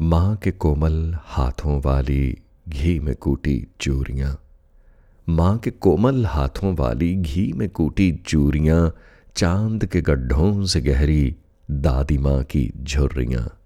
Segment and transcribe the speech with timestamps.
[0.00, 4.42] माँ के कोमल हाथों वाली घी में कूटी चूरियाँ।
[5.28, 8.94] माँ के कोमल हाथों वाली घी में कूटी चूरियाँ,
[9.36, 11.36] चाँद के गड्ढों से गहरी
[11.70, 13.58] दादी माँ की झुर्रियाँ।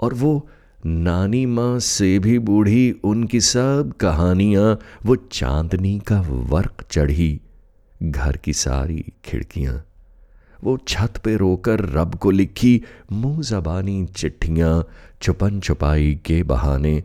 [0.00, 0.48] और वो
[0.86, 7.40] नानी माँ से भी बूढ़ी उनकी सब कहानियाँ, वो चांदनी का वर्क चढ़ी,
[8.02, 9.84] घर की सारी खिड़कियाँ।
[10.64, 12.82] वो छत पे रोकर रब को लिखी
[13.12, 14.84] मुँह जबानी चिट्ठियाँ
[15.22, 17.02] छुपन छुपाई के बहाने।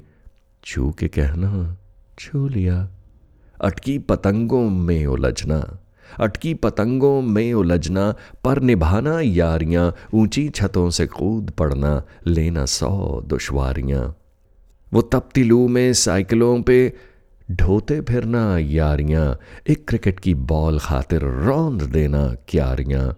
[0.64, 1.78] छू के कहना,
[2.20, 2.90] छू लिया।
[3.62, 5.80] अटकी पतंगों में उलझना,
[6.20, 14.16] अटकी पतंगों में उलझना, पर निभाना यारियाँ, ऊँची छतों से कूद पड़ना, लेना सौ दुश्वारियाँ।
[14.94, 16.94] वो तपती लू में साइकिलों पे
[17.52, 23.16] ढोते फिरना यारियाँ, एक क्रिकेट की बॉल खातिर रौंद देना क्यारियाँ।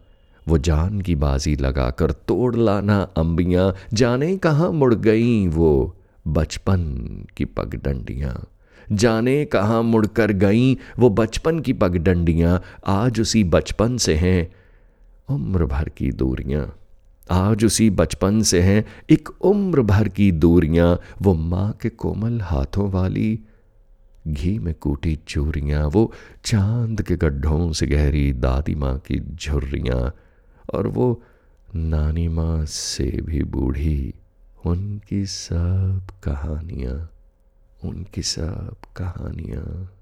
[0.47, 5.95] वो जान की बाजी लगाकर तोड़ लाना अंबियाँ। जाने कहाँ मुड़ गई वो
[6.27, 6.83] बचपन
[7.37, 8.47] की पगडंडियाँ।
[8.91, 14.51] जाने कहाँ मुड़कर गईं वो बचपन की पगडंडियाँ। आज उसी बचपन से हैं
[15.29, 16.75] उम्र भर की दूरियाँ।
[17.31, 22.91] आज उसी बचपन से हैं एक उम्र भर की दूरियाँ। वो माँ के कोमल हाथों
[22.91, 23.39] वाली
[24.27, 26.11] घी में कूटी चूरियाँ। वो
[26.45, 30.13] चाँद के गड्ढों से गहरी दादी माँ की झुर्रियाँ।
[30.73, 31.21] और वो
[31.75, 34.13] नानी माँ से भी बूढ़ी
[34.65, 37.11] उनकी सब कहानियाँ
[37.85, 39.96] उनकी सब कहानियाँ।